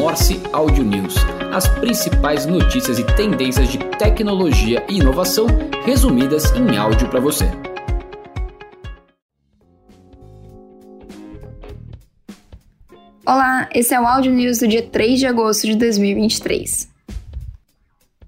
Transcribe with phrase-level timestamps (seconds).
[0.00, 1.14] Morse Audio News,
[1.52, 5.46] as principais notícias e tendências de tecnologia e inovação
[5.84, 7.44] resumidas em áudio para você.
[13.26, 16.88] Olá, esse é o Audio News do dia 3 de agosto de 2023.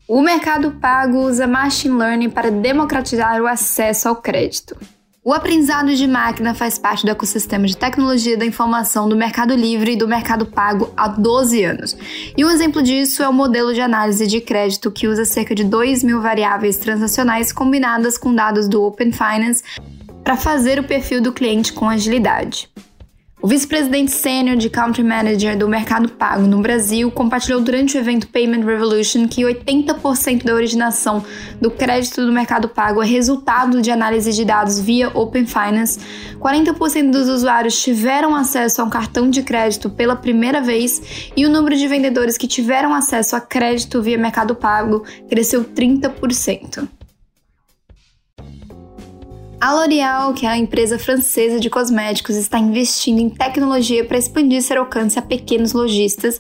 [0.07, 4.77] O mercado pago usa machine learning para democratizar o acesso ao crédito.
[5.25, 9.93] O aprendizado de máquina faz parte do ecossistema de tecnologia da informação do Mercado Livre
[9.93, 11.97] e do Mercado Pago há 12 anos.
[12.37, 15.63] E um exemplo disso é o modelo de análise de crédito que usa cerca de
[15.63, 19.63] 2 mil variáveis transacionais combinadas com dados do Open Finance
[20.25, 22.69] para fazer o perfil do cliente com agilidade.
[23.43, 28.29] O vice-presidente sênior de Country Manager do Mercado Pago no Brasil compartilhou durante o evento
[28.29, 31.25] Payment Revolution que 80% da originação
[31.61, 35.99] do crédito do Mercado Pago é resultado de análise de dados via Open Finance.
[36.39, 41.51] 40% dos usuários tiveram acesso a um cartão de crédito pela primeira vez e o
[41.51, 46.87] número de vendedores que tiveram acesso a crédito via Mercado Pago cresceu 30%.
[49.63, 54.61] A L'Oréal, que é a empresa francesa de cosméticos, está investindo em tecnologia para expandir
[54.61, 56.37] seu alcance a pequenos lojistas,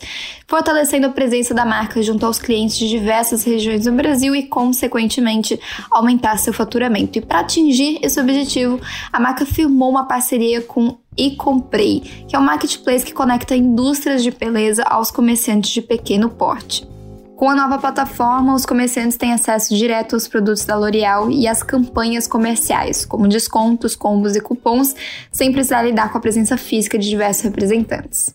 [0.49, 5.57] fortalecendo a presença da marca junto aos clientes de diversas regiões do Brasil e, consequentemente,
[5.89, 7.17] aumentar seu faturamento.
[7.17, 8.81] E para atingir esse objetivo,
[9.13, 14.25] a marca firmou uma parceria com e Comprei, que é um marketplace que conecta indústrias
[14.25, 16.92] de beleza aos comerciantes de pequeno porte.
[17.37, 21.63] Com a nova plataforma, os comerciantes têm acesso direto aos produtos da L'Oréal e às
[21.63, 24.95] campanhas comerciais, como descontos, combos e cupons,
[25.31, 28.35] sem precisar lidar com a presença física de diversos representantes.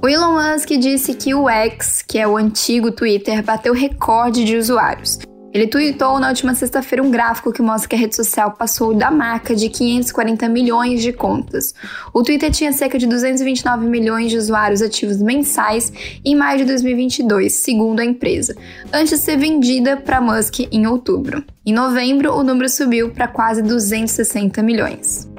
[0.00, 4.56] O Elon Musk disse que o X, que é o antigo Twitter, bateu recorde de
[4.56, 5.18] usuários.
[5.52, 9.10] Ele tweetou na última sexta-feira um gráfico que mostra que a rede social passou da
[9.10, 11.74] marca de 540 milhões de contas.
[12.12, 15.92] O Twitter tinha cerca de 229 milhões de usuários ativos mensais
[16.24, 18.54] em maio de 2022, segundo a empresa,
[18.92, 21.42] antes de ser vendida para Musk em outubro.
[21.64, 25.35] Em novembro, o número subiu para quase 260 milhões.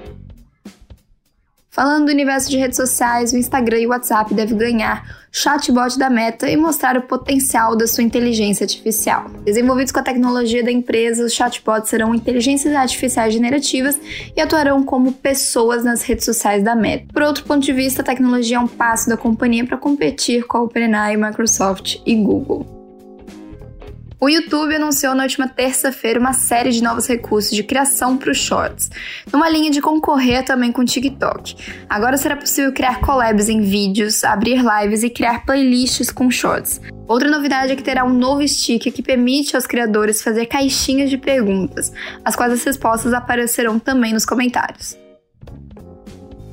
[1.77, 6.09] Falando do universo de redes sociais, o Instagram e o WhatsApp devem ganhar chatbot da
[6.09, 9.29] Meta e mostrar o potencial da sua inteligência artificial.
[9.45, 13.99] Desenvolvidos com a tecnologia da empresa, os chatbots serão inteligências artificiais generativas
[14.35, 17.13] e atuarão como pessoas nas redes sociais da Meta.
[17.13, 20.57] Por outro ponto de vista, a tecnologia é um passo da companhia para competir com
[20.57, 22.76] a OpenAI, Microsoft e Google.
[24.19, 28.37] O YouTube anunciou na última terça-feira uma série de novos recursos de criação para os
[28.39, 28.89] Shorts,
[29.31, 31.55] numa linha de concorrer também com o TikTok.
[31.87, 36.81] Agora será possível criar collabs em vídeos, abrir lives e criar playlists com Shorts.
[37.07, 41.17] Outra novidade é que terá um novo sticker que permite aos criadores fazer caixinhas de
[41.19, 41.93] perguntas,
[42.25, 44.97] as quais as respostas aparecerão também nos comentários.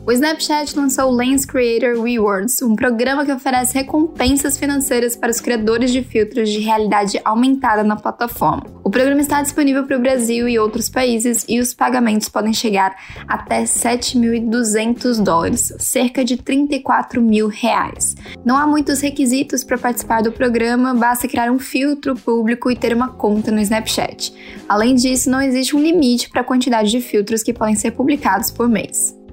[0.06, 5.41] O Snapchat lançou o Lens Creator Rewards, um programa que oferece recompensas financeiras para os
[5.41, 8.66] criadores de filtros de realidade aumentada na plataforma.
[8.84, 12.94] O programa está disponível para o Brasil e outros países e os pagamentos podem chegar
[13.26, 18.15] até 7.200 dólares, cerca de 34 mil reais.
[18.44, 22.94] Não há muitos requisitos para participar do programa, basta criar um filtro público e ter
[22.94, 24.34] uma conta no Snapchat.
[24.69, 28.50] Além disso, não existe um limite para a quantidade de filtros que podem ser publicados
[28.50, 29.23] por mês.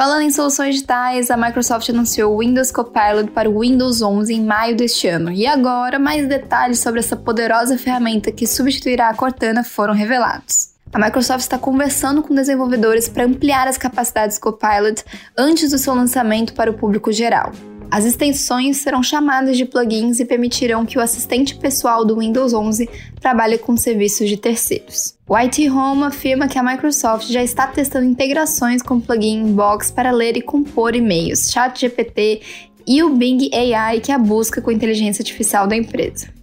[0.00, 4.42] Falando em soluções digitais, a Microsoft anunciou o Windows Copilot para o Windows 11 em
[4.42, 5.30] maio deste ano.
[5.30, 10.70] E agora, mais detalhes sobre essa poderosa ferramenta que substituirá a Cortana foram revelados.
[10.90, 15.04] A Microsoft está conversando com desenvolvedores para ampliar as capacidades Copilot
[15.36, 17.52] antes do seu lançamento para o público geral.
[17.90, 22.88] As extensões serão chamadas de plugins e permitirão que o assistente pessoal do Windows 11
[23.20, 25.16] trabalhe com serviços de terceiros.
[25.28, 29.90] O IT Home afirma que a Microsoft já está testando integrações com o plugin Inbox
[29.90, 32.42] para ler e compor e-mails, ChatGPT
[32.86, 36.39] e o Bing AI, que é a busca com inteligência artificial da empresa.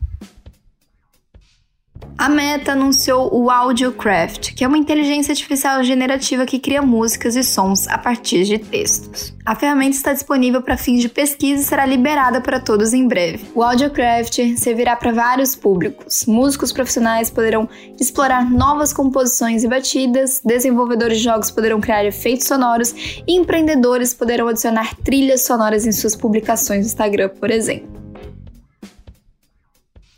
[2.20, 7.44] A Meta anunciou o AudioCraft, que é uma inteligência artificial generativa que cria músicas e
[7.44, 9.36] sons a partir de textos.
[9.46, 13.46] A ferramenta está disponível para fins de pesquisa e será liberada para todos em breve.
[13.54, 16.26] O AudioCraft servirá para vários públicos.
[16.26, 17.70] Músicos profissionais poderão
[18.00, 22.96] explorar novas composições e batidas, desenvolvedores de jogos poderão criar efeitos sonoros
[23.28, 27.97] e empreendedores poderão adicionar trilhas sonoras em suas publicações no Instagram, por exemplo.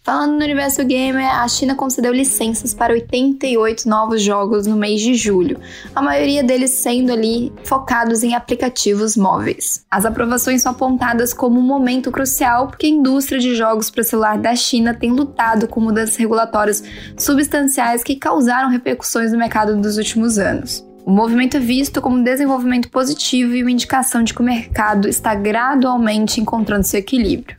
[0.09, 5.13] Falando no universo gamer, a China concedeu licenças para 88 novos jogos no mês de
[5.13, 5.59] julho,
[5.93, 9.85] a maioria deles sendo ali focados em aplicativos móveis.
[9.87, 14.39] As aprovações são apontadas como um momento crucial porque a indústria de jogos para celular
[14.39, 16.83] da China tem lutado com mudanças regulatórias
[17.15, 20.83] substanciais que causaram repercussões no mercado dos últimos anos.
[21.05, 25.07] O movimento é visto como um desenvolvimento positivo e uma indicação de que o mercado
[25.07, 27.58] está gradualmente encontrando seu equilíbrio.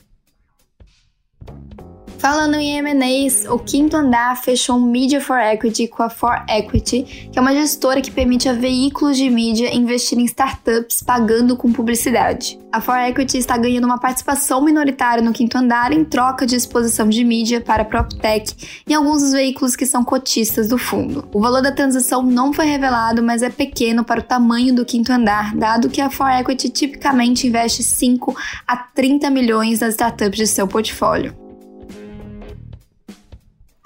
[2.21, 7.31] Falando em M&As, o Quinto Andar fechou um Media for Equity com a For Equity,
[7.33, 11.73] que é uma gestora que permite a veículos de mídia investir em startups pagando com
[11.73, 12.61] publicidade.
[12.71, 17.09] A For Equity está ganhando uma participação minoritária no Quinto Andar em troca de exposição
[17.09, 21.27] de mídia para a PropTech em alguns dos veículos que são cotistas do fundo.
[21.33, 25.11] O valor da transação não foi revelado, mas é pequeno para o tamanho do Quinto
[25.11, 28.37] Andar, dado que a For Equity tipicamente investe 5
[28.69, 31.50] a 30 milhões nas startups de seu portfólio.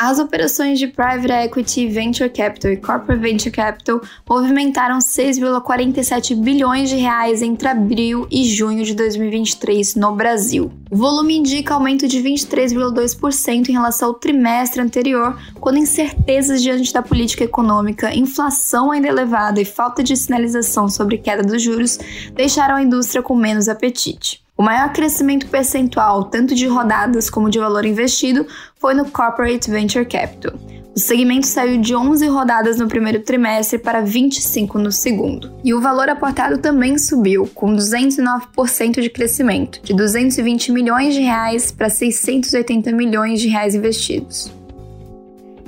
[0.07, 6.97] As operações de Private Equity, Venture Capital e Corporate Venture Capital movimentaram 6,47 bilhões de
[6.97, 10.71] reais entre abril e junho de 2023 no Brasil.
[10.91, 17.01] O volume indica aumento de 23,2% em relação ao trimestre anterior, quando incertezas diante da
[17.01, 21.99] política econômica, inflação ainda elevada e falta de sinalização sobre queda dos juros
[22.35, 24.44] deixaram a indústria com menos apetite.
[24.57, 28.47] O maior crescimento percentual, tanto de rodadas como de valor investido,
[28.79, 30.55] foi no Corporate Venture Capital.
[30.95, 35.53] O segmento saiu de 11 rodadas no primeiro trimestre para 25 no segundo.
[35.65, 41.73] E o valor aportado também subiu, com 209% de crescimento, de 220 milhões de reais
[41.73, 44.53] para 680 milhões de reais investidos.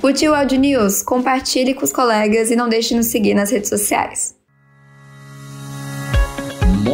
[0.01, 1.03] Curtiu o Audio News?
[1.03, 4.36] Compartilhe com os colegas e não deixe de nos seguir nas redes sociais.